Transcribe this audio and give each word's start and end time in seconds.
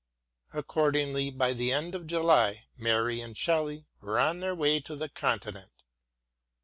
Accordingly 0.51 1.29
by 1.29 1.53
the 1.53 1.71
end 1.71 1.93
of 1.93 2.07
July 2.07 2.63
Mary 2.75 3.21
and 3.21 3.37
Shelley 3.37 3.85
were 4.01 4.17
on 4.17 4.39
their 4.39 4.55
way 4.55 4.79
to 4.79 4.95
the 4.95 5.09
Continent. 5.09 5.69